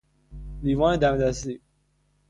لیوان 0.63 0.97
دم 0.99 1.17
دستی 1.17 1.61